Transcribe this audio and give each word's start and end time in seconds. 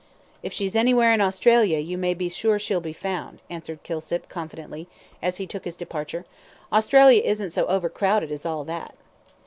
"If 0.41 0.51
she's 0.51 0.75
anywhere 0.75 1.13
in 1.13 1.21
Australia 1.21 1.77
you 1.77 1.95
may 1.95 2.15
be 2.15 2.27
sure 2.27 2.57
she'll 2.57 2.81
be 2.81 2.91
found," 2.91 3.37
answered 3.51 3.83
Kilsip, 3.83 4.27
confidently, 4.29 4.87
as 5.21 5.37
he 5.37 5.45
took 5.45 5.63
his 5.63 5.75
departure. 5.75 6.25
"Australia 6.73 7.21
isn't 7.21 7.51
so 7.51 7.67
over 7.67 7.87
crowded 7.87 8.31
as 8.31 8.43
all 8.43 8.63
that." 8.63 8.95